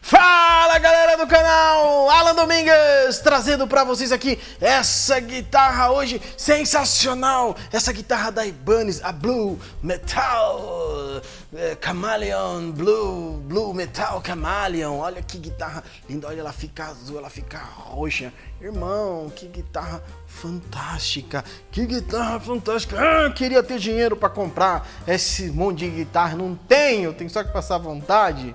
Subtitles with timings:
[0.00, 7.92] Fala galera do canal, Alan Domingues trazendo pra vocês aqui essa guitarra hoje sensacional, essa
[7.92, 11.01] guitarra da Ibanez, a Blue Metal
[11.54, 17.28] é, Chameleon, Blue, Blue Metal Chameleon, olha que guitarra linda, olha ela fica azul, ela
[17.28, 24.88] fica roxa, irmão, que guitarra fantástica, que guitarra fantástica, ah, queria ter dinheiro pra comprar
[25.06, 28.54] esse monte de guitarra, não tenho, tenho só que passar vontade.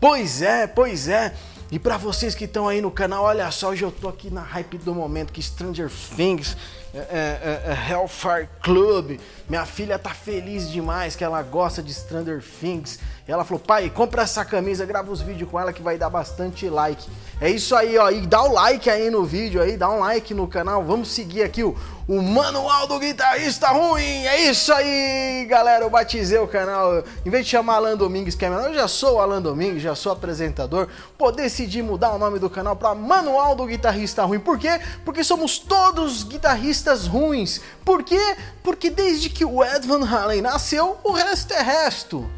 [0.00, 1.34] Pois é, pois é.
[1.70, 4.40] E para vocês que estão aí no canal, olha só, hoje eu tô aqui na
[4.40, 6.56] hype do momento que Stranger Things,
[6.94, 12.42] é, é, é, Hellfire Club, minha filha tá feliz demais que ela gosta de Stranger
[12.42, 12.98] Things.
[13.28, 16.66] Ela falou, pai, compra essa camisa, grava os vídeos com ela que vai dar bastante
[16.66, 17.06] like.
[17.38, 20.32] É isso aí, ó, e dá o like aí no vídeo aí, dá um like
[20.32, 21.76] no canal, vamos seguir aqui o,
[22.08, 24.24] o Manual do Guitarrista Ruim.
[24.24, 27.04] É isso aí, galera, eu batizei o canal.
[27.24, 29.82] Em vez de chamar Alan Domingues, que é menor, eu já sou o Alan Domingues,
[29.82, 30.88] já sou apresentador.
[31.18, 34.40] Pô, decidi mudar o nome do canal para Manual do Guitarrista Ruim.
[34.40, 34.80] Por quê?
[35.04, 37.60] Porque somos todos guitarristas ruins.
[37.84, 38.36] Por quê?
[38.62, 42.37] Porque desde que o Ed Van Halen nasceu, o resto é resto.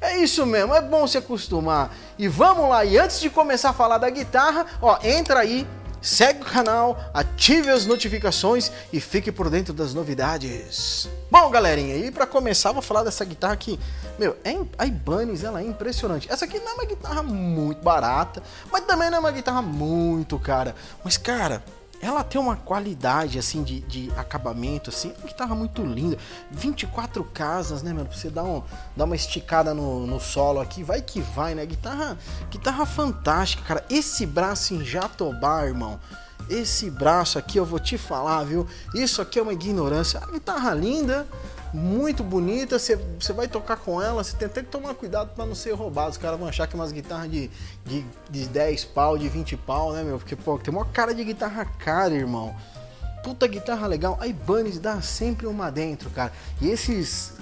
[0.00, 1.94] É isso mesmo, é bom se acostumar.
[2.18, 5.66] E vamos lá, e antes de começar a falar da guitarra, ó, entra aí,
[6.00, 11.06] segue o canal, ative as notificações e fique por dentro das novidades.
[11.30, 13.78] Bom, galerinha, e para começar, vou falar dessa guitarra aqui.
[14.18, 16.30] Meu, é, a Ibanez, ela é impressionante.
[16.32, 20.38] Essa aqui não é uma guitarra muito barata, mas também não é uma guitarra muito
[20.38, 20.74] cara.
[21.04, 21.62] Mas, cara,
[22.00, 26.16] ela tem uma qualidade assim de, de acabamento, assim, uma guitarra muito linda.
[26.50, 28.06] 24 casas, né, mano?
[28.06, 28.62] Pra você dar, um,
[28.96, 31.64] dar uma esticada no, no solo aqui, vai que vai, né?
[31.66, 32.16] Guitarra,
[32.50, 33.84] guitarra fantástica, cara.
[33.90, 36.00] Esse braço em Jatobá, irmão.
[36.48, 38.66] Esse braço aqui eu vou te falar, viu?
[38.94, 40.20] Isso aqui é uma ignorância.
[40.20, 41.26] A guitarra linda,
[41.72, 42.78] muito bonita.
[42.78, 42.96] Você
[43.34, 46.10] vai tocar com ela, você tem até que tomar cuidado para não ser roubado.
[46.10, 47.50] Os caras vão achar que é umas guitarras de,
[47.84, 50.18] de, de 10 pau, de 20 pau, né, meu?
[50.18, 52.54] Porque, pô, tem uma cara de guitarra cara, irmão.
[53.22, 54.16] Puta guitarra legal.
[54.20, 56.32] A Ibanez dá sempre uma dentro, cara.
[56.60, 57.34] E esses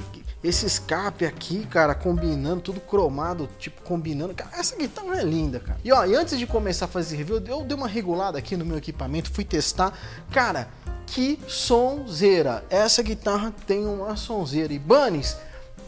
[0.43, 4.35] esse escape aqui, cara, combinando, tudo cromado, tipo, combinando.
[4.35, 5.81] Cara, essa guitarra é linda, cara.
[5.85, 8.65] E ó, e antes de começar a fazer review, eu dei uma regulada aqui no
[8.65, 9.93] meu equipamento, fui testar.
[10.31, 10.69] Cara,
[11.07, 12.65] que sonzeira!
[12.71, 14.73] Essa guitarra tem uma sonzeira.
[14.73, 14.81] E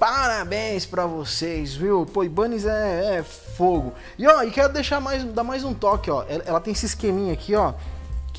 [0.00, 2.04] parabéns para vocês, viu?
[2.04, 3.94] Pô, Ibanez é, é, fogo.
[4.18, 6.24] E ó, e quero deixar mais, dar mais um toque, ó.
[6.28, 7.74] Ela, ela tem esse esqueminha aqui, ó,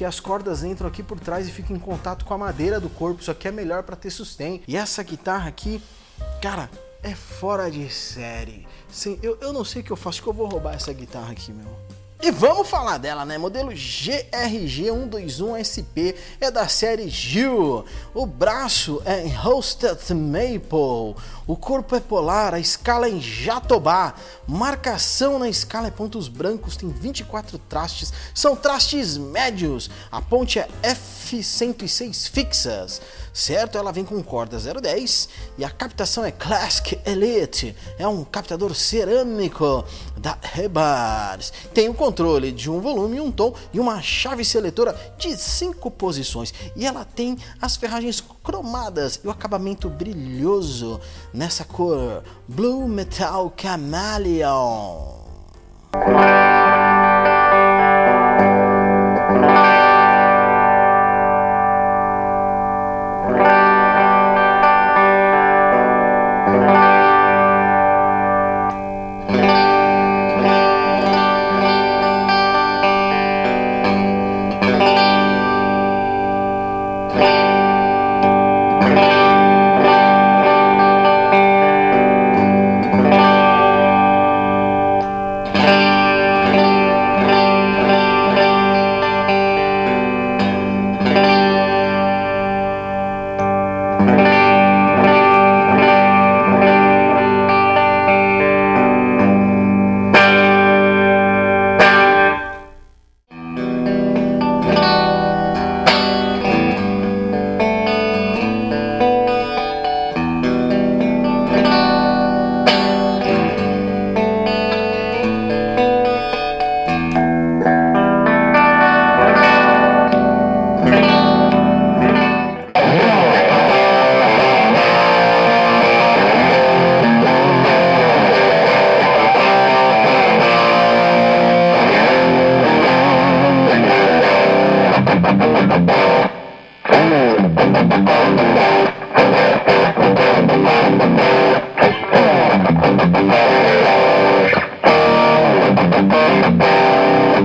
[0.01, 2.89] que as cordas entram aqui por trás e ficam em contato com a madeira do
[2.89, 3.21] corpo.
[3.21, 4.63] Isso aqui é melhor para ter sustento.
[4.67, 5.79] E essa guitarra aqui,
[6.41, 6.71] cara,
[7.03, 8.67] é fora de série.
[8.89, 11.33] Sim, eu, eu não sei o que eu faço, que eu vou roubar essa guitarra
[11.33, 12.00] aqui, meu.
[12.23, 13.35] E vamos falar dela, né?
[13.39, 17.83] Modelo GRG121SP é da série Gil.
[18.13, 21.15] O braço é em Hosted Maple.
[21.47, 24.13] O corpo é polar, a escala é em Jatobá.
[24.47, 28.13] Marcação na escala é pontos brancos, tem 24 trastes.
[28.35, 29.89] São trastes médios.
[30.11, 33.01] A ponte é F106 fixas
[33.33, 33.77] certo?
[33.77, 39.85] Ela vem com corda 010 e a captação é Classic Elite, é um captador cerâmico
[40.17, 41.51] da Rebars.
[41.73, 46.53] Tem o controle de um volume, um tom e uma chave seletora de cinco posições.
[46.75, 50.99] E ela tem as ferragens cromadas e o acabamento brilhoso
[51.33, 55.20] nessa cor Blue Metal Chameleon.